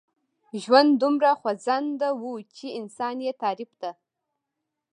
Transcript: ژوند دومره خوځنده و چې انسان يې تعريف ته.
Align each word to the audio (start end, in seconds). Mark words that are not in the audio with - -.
ژوند 0.63 0.91
دومره 1.01 1.29
خوځنده 1.39 2.09
و 2.21 2.23
چې 2.55 2.67
انسان 2.79 3.15
يې 3.25 3.31
تعريف 3.41 3.71
ته. 3.81 3.91